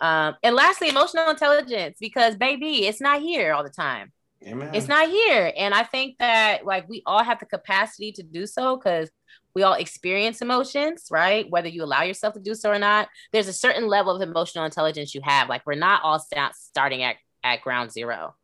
[0.01, 4.13] Um, and lastly, emotional intelligence, because baby, it's not here all the time.
[4.45, 4.75] Amen.
[4.75, 5.53] It's not here.
[5.57, 9.11] And I think that like we all have the capacity to do so because
[9.55, 11.49] we all experience emotions, right?
[11.51, 14.65] Whether you allow yourself to do so or not, there's a certain level of emotional
[14.65, 15.49] intelligence you have.
[15.49, 18.35] Like we're not all st- starting at, at ground zero.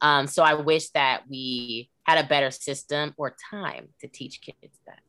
[0.00, 4.78] Um, so I wish that we had a better system or time to teach kids
[4.86, 5.00] that.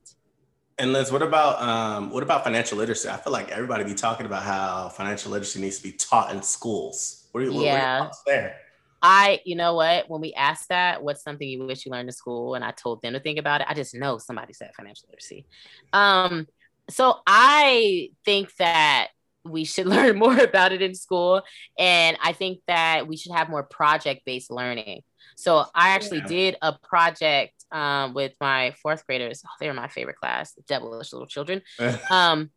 [0.76, 3.08] And Liz, what about um, what about financial literacy?
[3.08, 6.42] I feel like everybody be talking about how financial literacy needs to be taught in
[6.42, 7.28] schools.
[7.30, 8.00] What are, you, yeah.
[8.00, 8.56] what are there?
[9.06, 12.12] I, you know what, when we asked that, what's something you wish you learned in
[12.14, 12.54] school?
[12.54, 15.44] And I told them to think about it, I just know somebody said financial literacy.
[15.92, 16.46] Um,
[16.88, 19.08] so I think that
[19.44, 21.42] we should learn more about it in school.
[21.78, 25.02] And I think that we should have more project based learning.
[25.36, 26.26] So I actually yeah.
[26.26, 29.42] did a project um, with my fourth graders.
[29.44, 31.60] Oh, they were my favorite class, devilish little children.
[32.10, 32.50] um,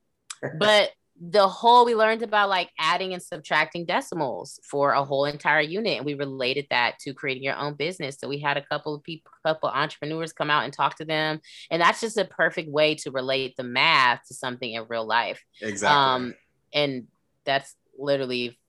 [0.57, 5.61] but the whole we learned about like adding and subtracting decimals for a whole entire
[5.61, 8.17] unit and we related that to creating your own business.
[8.19, 11.39] So we had a couple of people couple entrepreneurs come out and talk to them
[11.71, 15.43] and that's just a perfect way to relate the math to something in real life.
[15.61, 15.95] Exactly.
[15.95, 16.35] Um
[16.73, 17.07] and
[17.45, 18.59] that's literally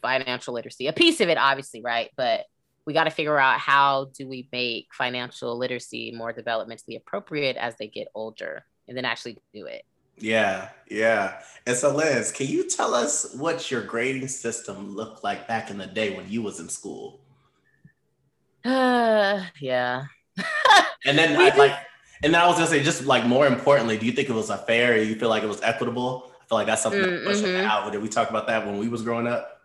[0.00, 2.10] financial literacy a piece of it obviously right?
[2.16, 2.46] But
[2.84, 7.76] we got to figure out how do we make financial literacy more developmentally appropriate as
[7.76, 9.84] they get older and then actually do it
[10.18, 11.40] yeah, yeah.
[11.66, 15.78] And so, Liz, can you tell us what your grading system looked like back in
[15.78, 17.20] the day when you was in school?
[18.64, 20.04] Uh, yeah.
[21.04, 21.76] and then I like,
[22.22, 24.50] and then I was gonna say, just like more importantly, do you think it was
[24.50, 25.00] a fair?
[25.02, 26.30] you feel like it was equitable?
[26.40, 27.64] I feel like that's something mm, mm-hmm.
[27.64, 27.90] out.
[27.92, 29.60] Did we talk about that when we was growing up?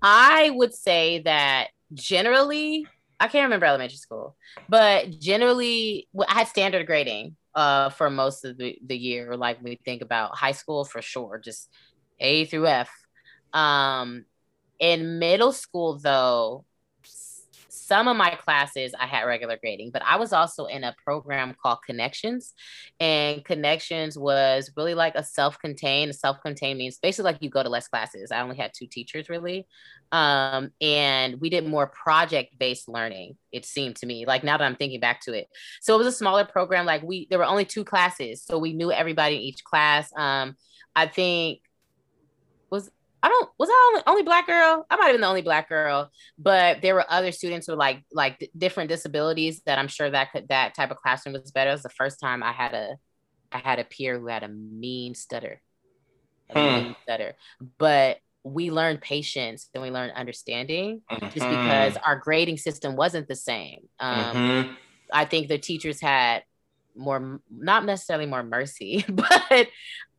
[0.00, 2.86] I would say that generally,
[3.20, 4.36] I can't remember elementary school,
[4.68, 9.36] but generally, I had standard grading uh, for most of the, the year.
[9.36, 11.68] Like we think about high school for sure, just
[12.20, 12.90] A through F.
[13.52, 14.24] Um,
[14.78, 16.64] in middle school, though,
[17.92, 21.54] some of my classes I had regular grading, but I was also in a program
[21.62, 22.54] called Connections.
[22.98, 26.14] And Connections was really like a self contained.
[26.14, 28.32] Self contained means basically like you go to less classes.
[28.32, 29.66] I only had two teachers really.
[30.10, 34.64] Um, and we did more project based learning, it seemed to me, like now that
[34.64, 35.48] I'm thinking back to it.
[35.82, 36.86] So it was a smaller program.
[36.86, 38.42] Like we, there were only two classes.
[38.42, 40.10] So we knew everybody in each class.
[40.16, 40.56] Um,
[40.96, 41.60] I think
[43.22, 44.84] I don't was I only, only black girl?
[44.90, 48.02] I might have been the only black girl, but there were other students with like
[48.12, 51.70] like d- different disabilities that I'm sure that could that type of classroom was better.
[51.70, 52.96] It was the first time I had a
[53.52, 55.60] I had a peer who had a mean stutter,
[56.50, 56.84] a hmm.
[56.84, 57.34] mean stutter,
[57.78, 61.26] but we learned patience and we learned understanding mm-hmm.
[61.26, 63.88] just because our grading system wasn't the same.
[64.00, 64.72] Um, mm-hmm.
[65.12, 66.42] I think the teachers had
[66.96, 69.68] more, not necessarily more mercy, but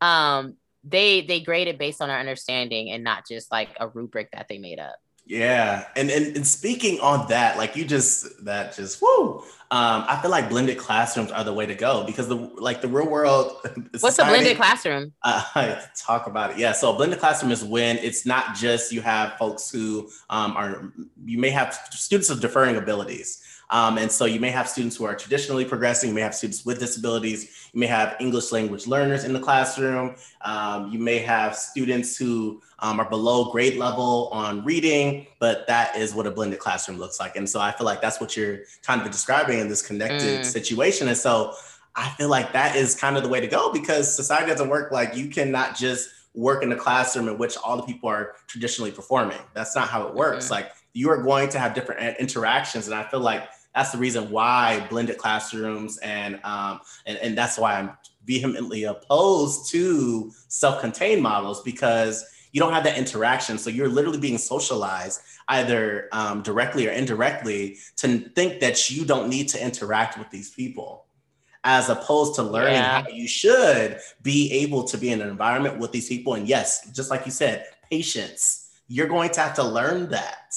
[0.00, 4.48] um, they they graded based on our understanding and not just like a rubric that
[4.48, 4.96] they made up.
[5.26, 9.42] Yeah, and and, and speaking on that, like you just that just whoo.
[9.70, 12.88] Um, I feel like blended classrooms are the way to go because the like the
[12.88, 13.56] real world.
[14.00, 15.12] What's society, a blended classroom?
[15.24, 16.58] Uh, talk about it.
[16.58, 20.54] Yeah, so a blended classroom is when it's not just you have folks who um,
[20.56, 20.92] are
[21.24, 23.42] you may have students of differing abilities.
[23.74, 26.64] Um, and so you may have students who are traditionally progressing, you may have students
[26.64, 31.56] with disabilities, you may have English language learners in the classroom, um, you may have
[31.56, 36.60] students who um, are below grade level on reading, but that is what a blended
[36.60, 37.34] classroom looks like.
[37.34, 40.44] And so I feel like that's what you're kind of describing in this connected mm.
[40.44, 41.08] situation.
[41.08, 41.54] And so
[41.96, 44.92] I feel like that is kind of the way to go because society doesn't work
[44.92, 48.92] like you cannot just work in a classroom in which all the people are traditionally
[48.92, 49.38] performing.
[49.52, 50.44] That's not how it works.
[50.44, 50.54] Mm-hmm.
[50.54, 52.86] Like you are going to have different interactions.
[52.86, 57.58] And I feel like that's the reason why blended classrooms and um, and, and that's
[57.58, 57.90] why I'm
[58.24, 63.58] vehemently opposed to self-contained models because you don't have that interaction.
[63.58, 69.28] So you're literally being socialized either um, directly or indirectly to think that you don't
[69.28, 71.04] need to interact with these people
[71.64, 73.02] as opposed to learning yeah.
[73.02, 76.34] how you should be able to be in an environment with these people.
[76.34, 78.70] And yes, just like you said, patience.
[78.86, 80.54] You're going to have to learn that.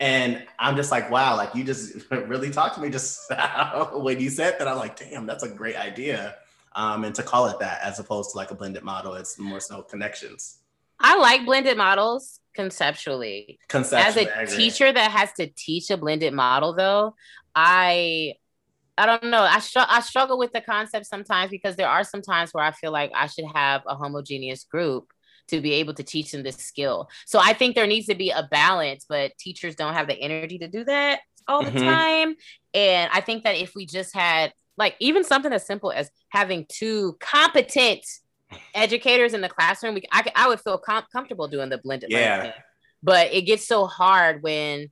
[0.00, 3.30] And I'm just like, wow, like you just really talked to me just
[3.92, 4.66] when you said that.
[4.66, 6.36] I'm like, damn, that's a great idea.
[6.74, 9.60] Um, and to call it that as opposed to like a blended model, it's more
[9.60, 10.58] so connections.
[10.98, 13.58] I like blended models conceptually.
[13.68, 17.14] Conceptually, as a teacher that has to teach a blended model, though,
[17.54, 18.34] I
[18.96, 19.42] I don't know.
[19.42, 22.72] I str- I struggle with the concept sometimes because there are some times where I
[22.72, 25.10] feel like I should have a homogeneous group
[25.50, 27.08] to be able to teach them this skill.
[27.26, 30.58] So I think there needs to be a balance, but teachers don't have the energy
[30.58, 31.84] to do that all the mm-hmm.
[31.84, 32.34] time.
[32.74, 36.66] And I think that if we just had like even something as simple as having
[36.68, 38.04] two competent
[38.74, 42.36] educators in the classroom, we, I, I would feel com- comfortable doing the blended yeah.
[42.36, 42.52] learning.
[43.02, 44.90] But it gets so hard when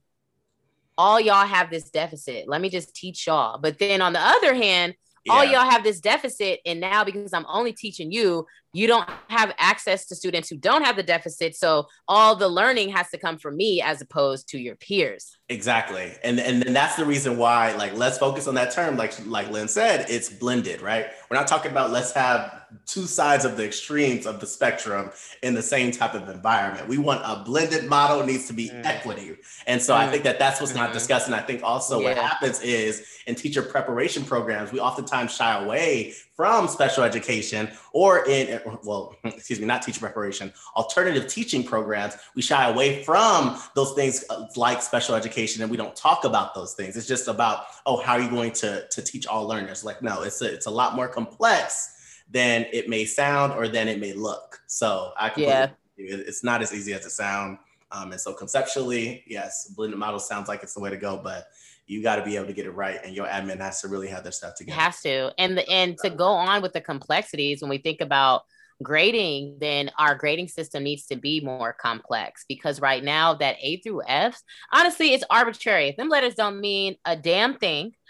[0.97, 2.47] all y'all have this deficit.
[2.47, 3.57] Let me just teach y'all.
[3.59, 4.95] But then on the other hand,
[5.25, 5.33] yeah.
[5.33, 9.53] all y'all have this deficit and now because i'm only teaching you you don't have
[9.57, 13.37] access to students who don't have the deficit so all the learning has to come
[13.37, 17.73] from me as opposed to your peers exactly and and, and that's the reason why
[17.73, 21.47] like let's focus on that term like like Linz said it's blended right we're not
[21.47, 25.91] talking about let's have two sides of the extremes of the spectrum in the same
[25.91, 26.87] type of environment.
[26.87, 28.85] We want a blended model needs to be mm.
[28.85, 29.37] equity.
[29.67, 29.97] And so mm.
[29.97, 30.83] I think that that's what's mm-hmm.
[30.83, 31.27] not discussed.
[31.27, 32.09] And I think also yeah.
[32.09, 38.25] what happens is in teacher preparation programs, we oftentimes shy away from special education or
[38.25, 42.15] in, well, excuse me, not teacher preparation, alternative teaching programs.
[42.33, 46.55] We shy away from those things uh, like special education and we don't talk about
[46.55, 46.95] those things.
[46.95, 49.83] It's just about, oh, how are you going to, to teach all learners?
[49.83, 53.89] Like, no, it's a, it's a lot more complex than it may sound or than
[53.89, 54.61] it may look.
[54.65, 55.71] So I yeah.
[55.97, 57.59] it's not as easy as it sounds.
[57.91, 61.47] Um, and so conceptually, yes, blended model sounds like it's the way to go, but
[61.89, 64.07] you got to be able to get it right, and your admin has to really
[64.07, 64.79] have their stuff together.
[64.79, 68.43] Has to, and the, and to go on with the complexities when we think about
[68.83, 73.77] grading, then our grading system needs to be more complex because right now that A
[73.77, 74.39] through F,
[74.71, 75.95] honestly, it's arbitrary.
[75.97, 77.93] Them letters don't mean a damn thing.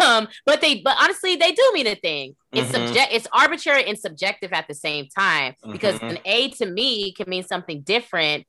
[0.00, 2.34] Um, but they, but honestly, they do mean a thing.
[2.52, 2.86] It's mm-hmm.
[2.86, 6.08] subject, it's arbitrary and subjective at the same time because mm-hmm.
[6.08, 8.46] an A to me can mean something different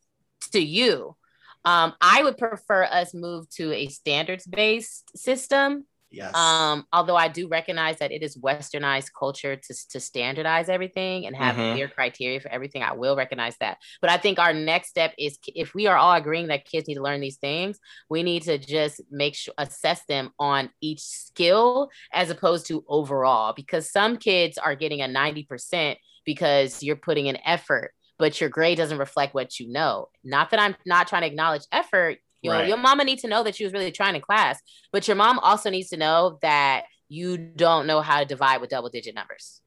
[0.54, 1.18] to you.
[1.66, 6.34] Um, I would prefer us move to a standards based system Yes.
[6.36, 11.36] Um, although I do recognize that it is westernized culture to, to standardize everything and
[11.36, 11.74] have mm-hmm.
[11.74, 13.78] clear criteria for everything, I will recognize that.
[14.02, 16.96] But I think our next step is if we are all agreeing that kids need
[16.96, 21.90] to learn these things, we need to just make sure assess them on each skill
[22.12, 25.96] as opposed to overall, because some kids are getting a 90%
[26.26, 30.10] because you're putting an effort but your grade doesn't reflect what you know.
[30.24, 32.18] Not that I'm not trying to acknowledge effort.
[32.42, 32.68] You know, right.
[32.68, 34.60] your mama needs to know that she was really trying in class,
[34.94, 38.70] but your mom also needs to know that you don't know how to divide with
[38.70, 39.62] double digit numbers.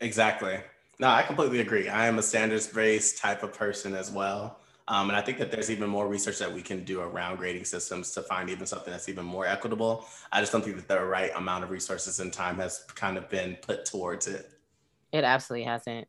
[0.00, 0.58] Exactly.
[0.98, 1.88] No, I completely agree.
[1.88, 4.58] I am a standards based type of person as well.
[4.88, 7.64] Um, and I think that there's even more research that we can do around grading
[7.64, 10.04] systems to find even something that's even more equitable.
[10.32, 13.30] I just don't think that the right amount of resources and time has kind of
[13.30, 14.50] been put towards it.
[15.12, 16.08] It absolutely hasn't.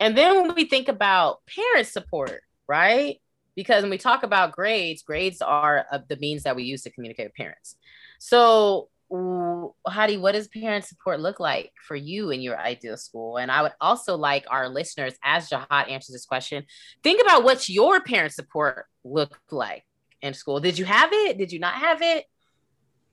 [0.00, 3.18] And then when we think about parent support, right?
[3.56, 6.90] because when we talk about grades, grades are uh, the means that we use to
[6.90, 7.76] communicate with parents.
[8.18, 13.36] So, Hady, what does parent support look like for you in your ideal school?
[13.36, 16.64] And I would also like our listeners, as Jahad answers this question,
[17.02, 19.84] think about what your parent support looked like
[20.20, 20.58] in school.
[20.58, 21.38] Did you have it?
[21.38, 22.24] Did you not have it?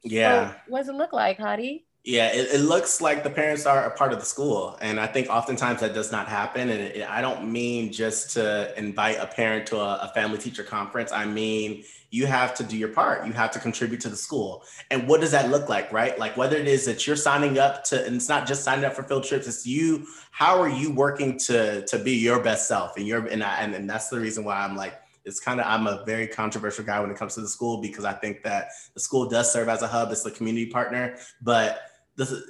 [0.03, 0.51] Yeah.
[0.51, 1.83] So what does it look like, Hady?
[2.03, 4.75] Yeah, it, it, looks like the parents are a part of the school.
[4.81, 6.69] And I think oftentimes that does not happen.
[6.69, 10.63] And it, I don't mean just to invite a parent to a, a, family teacher
[10.63, 11.11] conference.
[11.11, 13.27] I mean, you have to do your part.
[13.27, 14.63] You have to contribute to the school.
[14.89, 16.17] And what does that look like, right?
[16.17, 18.93] Like whether it is that you're signing up to, and it's not just signing up
[18.93, 22.97] for field trips, it's you, how are you working to, to be your best self?
[22.97, 25.67] And you're, and, I, and, and that's the reason why I'm like, it's kind of
[25.67, 28.69] I'm a very controversial guy when it comes to the school because I think that
[28.95, 31.90] the school does serve as a hub, it's a community partner, but
[32.21, 32.43] this is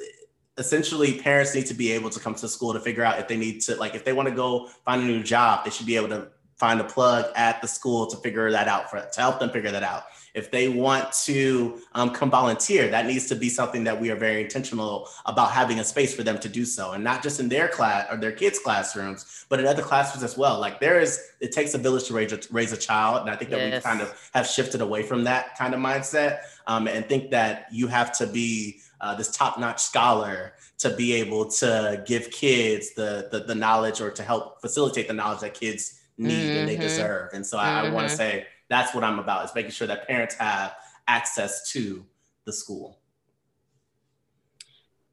[0.57, 3.38] essentially parents need to be able to come to school to figure out if they
[3.38, 5.95] need to like if they want to go find a new job, they should be
[5.95, 9.39] able to find a plug at the school to figure that out for to help
[9.39, 10.03] them figure that out.
[10.34, 14.15] If they want to um, come volunteer, that needs to be something that we are
[14.15, 17.49] very intentional about having a space for them to do so, and not just in
[17.49, 20.59] their class or their kids' classrooms, but in other classrooms as well.
[20.59, 23.36] Like there is, it takes a village to raise a, raise a child, and I
[23.36, 23.84] think that yes.
[23.84, 27.65] we kind of have shifted away from that kind of mindset, um, and think that
[27.72, 33.28] you have to be uh, this top-notch scholar to be able to give kids the,
[33.32, 36.58] the, the knowledge or to help facilitate the knowledge that kids need mm-hmm.
[36.58, 36.84] and they mm-hmm.
[36.84, 37.30] deserve.
[37.34, 37.88] And so I, mm-hmm.
[37.88, 40.76] I want to say that's what I'm about is making sure that parents have
[41.08, 42.06] access to
[42.45, 42.99] the school.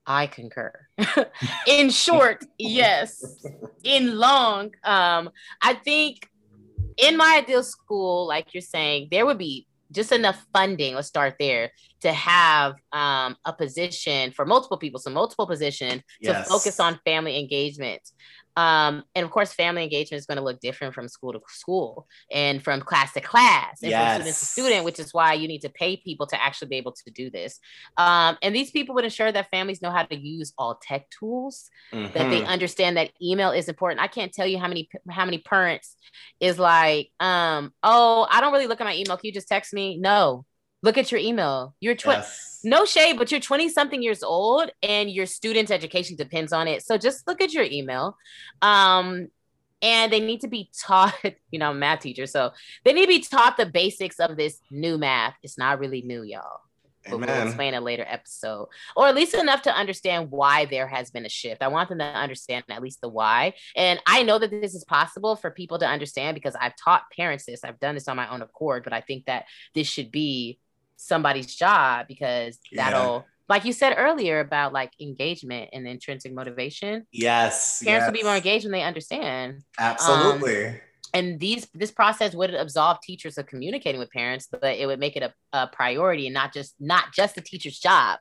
[0.07, 0.72] I concur.
[1.66, 3.45] in short, yes.
[3.84, 5.30] In long, um,
[5.61, 6.30] I think
[6.97, 10.95] in my ideal school, like you're saying, there would be just enough funding.
[10.95, 16.47] Let's start there to have um, a position for multiple people, so multiple position yes.
[16.47, 18.03] to focus on family engagement.
[18.59, 22.09] Um, and of course, family engagement is going to look different from school to school
[22.32, 24.16] and from class to class and yes.
[24.16, 26.76] from student to student, which is why you need to pay people to actually be
[26.76, 27.61] able to do this.
[27.96, 31.70] Um, and these people would ensure that families know how to use all tech tools,
[31.92, 32.12] mm-hmm.
[32.14, 32.50] that they mm-hmm.
[32.50, 34.00] understand that email is important.
[34.00, 35.94] I can't tell you how many how many parents
[36.40, 39.16] is like, um, oh, I don't really look at my email.
[39.16, 39.98] Can you just text me?
[39.98, 40.44] No,
[40.82, 41.74] look at your email.
[41.80, 42.60] You're tw- yes.
[42.64, 46.82] no shade, but you're 20 something years old and your student's education depends on it.
[46.82, 48.16] So just look at your email.
[48.62, 49.28] Um,
[49.80, 51.14] and they need to be taught,
[51.50, 52.26] you know, math teacher.
[52.26, 52.52] So
[52.84, 55.34] they need to be taught the basics of this new math.
[55.42, 56.60] It's not really new, y'all.
[57.08, 61.10] But we'll explain a later episode, or at least enough to understand why there has
[61.10, 61.62] been a shift.
[61.62, 63.54] I want them to understand at least the why.
[63.74, 67.46] And I know that this is possible for people to understand because I've taught parents
[67.46, 67.64] this.
[67.64, 70.58] I've done this on my own accord, but I think that this should be
[70.99, 73.22] somebody's job because that'll yeah.
[73.49, 78.07] like you said earlier about like engagement and intrinsic motivation yes parents yes.
[78.07, 80.74] will be more engaged when they understand absolutely um,
[81.14, 85.16] and these this process would absolve teachers of communicating with parents but it would make
[85.16, 88.18] it a, a priority and not just not just the teacher's job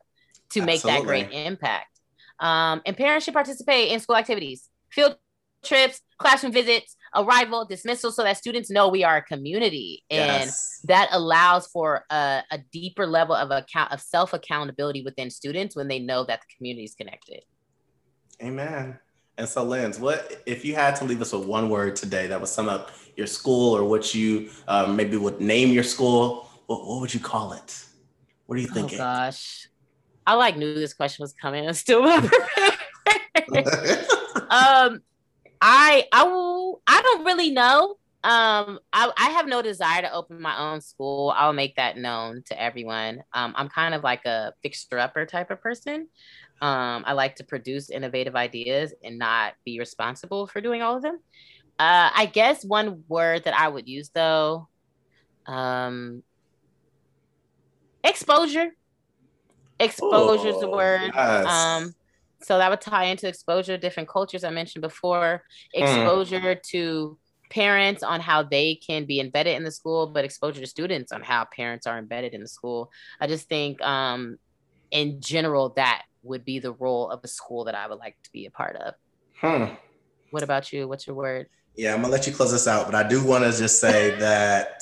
[0.52, 2.00] to make that great impact
[2.40, 5.18] um, and parents should participate in school activities field
[5.64, 10.80] trips classroom visits arrival, dismissal, so that students know we are a community, and yes.
[10.86, 15.88] that allows for a, a, deeper level of account of self accountability within students when
[15.88, 17.44] they know that the community is connected.
[18.42, 18.98] Amen.
[19.38, 22.40] And so, Linz, what if you had to leave us with one word today that
[22.40, 26.50] would sum up your school or what you uh, maybe would name your school?
[26.68, 27.84] What, what would you call it?
[28.46, 29.00] What are you thinking?
[29.00, 29.68] Oh gosh,
[30.26, 31.68] I like knew this question was coming.
[31.68, 32.04] I'm still
[34.50, 35.02] um,
[35.62, 37.98] I I will I don't really know.
[38.24, 41.34] Um, I, I have no desire to open my own school.
[41.38, 43.24] I'll make that known to everyone.
[43.34, 46.08] Um, I'm kind of like a fixer upper type of person.
[46.60, 51.04] Um, I like to produce innovative ideas and not be responsible for doing all of
[51.04, 51.20] them.
[51.80, 54.68] Uh, I guess one word that I would use though,
[55.46, 56.24] um,
[58.04, 58.72] exposure.
[59.80, 61.12] Exposure is the word.
[61.14, 61.46] Yes.
[61.46, 61.94] Um,
[62.48, 65.44] so that would tie into exposure to different cultures I mentioned before,
[65.76, 65.82] hmm.
[65.82, 66.64] exposure mm.
[66.72, 67.18] to
[67.50, 71.22] parents on how they can be embedded in the school, but exposure to students on
[71.22, 72.90] how parents are embedded in the school.
[73.20, 74.38] I just think um,
[74.92, 78.32] in general that would be the role of a school that I would like to
[78.32, 78.94] be a part of.
[79.42, 79.74] Hmm.
[80.32, 80.88] What about you?
[80.88, 81.48] What's your word?
[81.76, 84.16] Yeah, I'm gonna let you close this out, but I do want to just say
[84.20, 84.82] that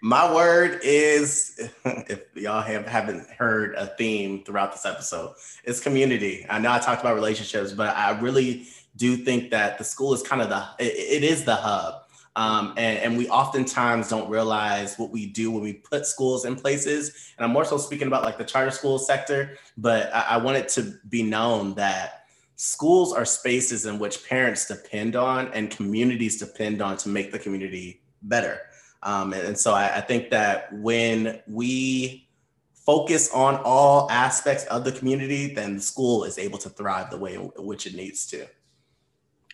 [0.00, 5.34] my word is, if y'all have, haven't heard a theme throughout this episode,
[5.64, 6.46] it's community.
[6.48, 10.22] I know I talked about relationships, but I really do think that the school is
[10.22, 12.02] kind of the, it, it is the hub.
[12.36, 16.54] Um, and, and, we oftentimes don't realize what we do when we put schools in
[16.54, 17.32] places.
[17.36, 20.56] And I'm more so speaking about like the charter school sector, but I, I want
[20.56, 26.38] it to be known that schools are spaces in which parents depend on and communities
[26.38, 28.60] depend on to make the community better.
[29.02, 32.28] Um, and, and, so I, I think that when we
[32.74, 37.18] focus on all aspects of the community, then the school is able to thrive the
[37.18, 38.46] way in which it needs to.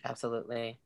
[0.03, 0.79] Absolutely.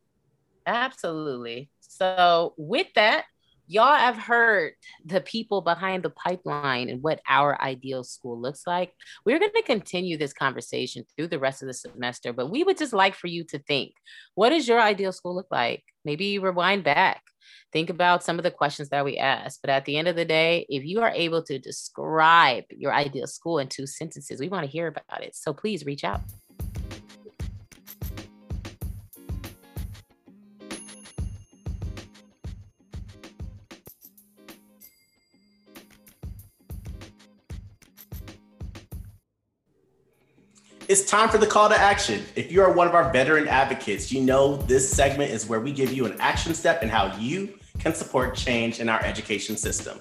[0.65, 1.69] Absolutely.
[1.79, 3.25] So, with that,
[3.67, 4.73] y'all have heard
[5.05, 8.93] the people behind the pipeline and what our ideal school looks like.
[9.25, 12.79] We're going to continue this conversation through the rest of the semester, but we would
[12.79, 13.93] just like for you to think
[14.33, 15.83] what does your ideal school look like?
[16.03, 17.21] Maybe rewind back
[17.71, 19.61] think about some of the questions that we asked.
[19.61, 23.27] But at the end of the day, if you are able to describe your ideal
[23.27, 25.35] school in two sentences, we want to hear about it.
[25.35, 26.21] So please reach out.
[40.89, 42.25] It's time for the call to action.
[42.35, 45.71] If you are one of our veteran advocates, you know this segment is where we
[45.71, 49.99] give you an action step and how you can support change in our education system.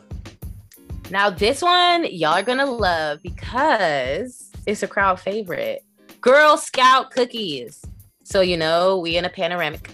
[1.11, 5.84] Now, this one y'all are gonna love because it's a crowd favorite.
[6.22, 7.84] Girl Scout cookies.
[8.24, 9.91] So you know, we in a panoramic,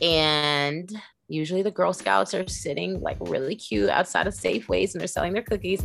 [0.00, 0.88] and
[1.28, 5.32] usually the Girl Scouts are sitting like really cute outside of Safeways and they're selling
[5.32, 5.82] their cookies.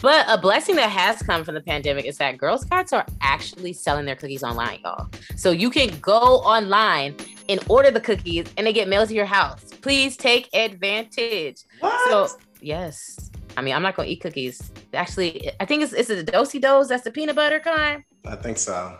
[0.00, 3.72] But a blessing that has come from the pandemic is that Girl Scouts are actually
[3.72, 5.08] selling their cookies online, y'all.
[5.36, 7.16] So you can go online
[7.48, 9.64] and order the cookies and they get mailed to your house.
[9.82, 11.62] Please take advantage.
[11.80, 12.10] What?
[12.30, 13.30] So yes.
[13.56, 14.72] I mean, I'm not gonna eat cookies.
[14.92, 16.88] Actually, I think it's it's a Do-si-dos.
[16.88, 18.02] That's the peanut butter kind.
[18.26, 18.98] I think so.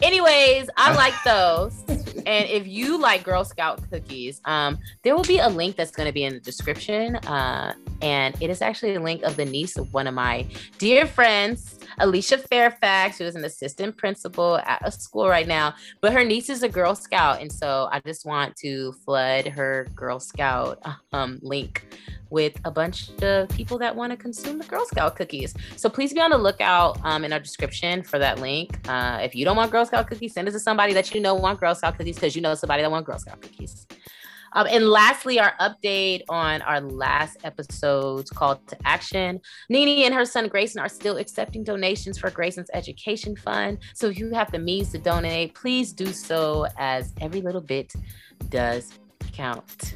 [0.00, 1.84] Anyways, I like those.
[2.26, 6.06] and if you like Girl Scout cookies, um, there will be a link that's going
[6.06, 7.16] to be in the description.
[7.16, 10.46] Uh, and it is actually a link of the niece of one of my
[10.78, 15.74] dear friends, Alicia Fairfax, who is an assistant principal at a school right now.
[16.00, 17.40] But her niece is a Girl Scout.
[17.40, 20.82] And so I just want to flood her Girl Scout
[21.12, 21.86] um, link
[22.32, 25.54] with a bunch of people that want to consume the Girl Scout cookies.
[25.76, 28.80] So please be on the lookout um, in our description for that link.
[28.88, 31.34] Uh, if you don't want Girl Scout cookies, send it to somebody that you know
[31.34, 33.86] want Girl Scout cookies because you know somebody that want Girl Scout cookies.
[34.54, 39.40] Um, and lastly, our update on our last episode's call to action.
[39.68, 43.78] Nini and her son Grayson are still accepting donations for Grayson's education fund.
[43.94, 47.92] So if you have the means to donate, please do so as every little bit
[48.50, 48.92] does
[49.32, 49.94] count.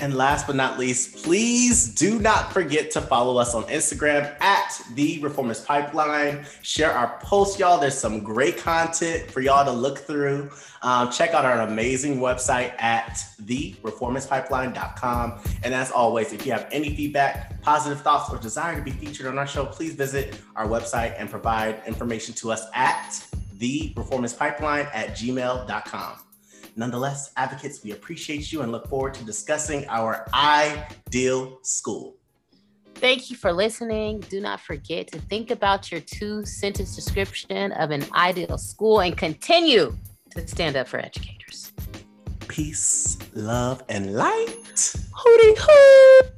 [0.00, 4.80] And last but not least, please do not forget to follow us on Instagram at
[4.94, 6.44] the Reformist Pipeline.
[6.62, 7.78] Share our posts, y'all.
[7.78, 10.50] There's some great content for y'all to look through.
[10.82, 15.40] Um, check out our amazing website at thereformistpipeline.com.
[15.62, 19.26] And as always, if you have any feedback, positive thoughts, or desire to be featured
[19.26, 23.24] on our show, please visit our website and provide information to us at
[23.56, 26.23] thereformistpipeline at gmail.com.
[26.76, 32.16] Nonetheless, advocates, we appreciate you and look forward to discussing our ideal school.
[32.96, 34.20] Thank you for listening.
[34.20, 39.16] Do not forget to think about your two sentence description of an ideal school and
[39.16, 39.96] continue
[40.30, 41.72] to stand up for educators.
[42.48, 44.64] Peace, love, and light.
[44.74, 46.28] Hootie hoo!